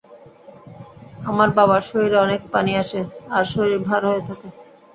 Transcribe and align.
আমার 1.25 1.49
বাবার 1.57 1.81
শরীরে 1.89 2.17
অনেক 2.17 2.41
পানি 2.53 2.71
আসে 2.83 3.01
আর 3.35 3.43
শরীর 3.53 3.77
ভাড় 3.87 4.05
হয়ে 4.09 4.23
থাকে। 4.27 4.47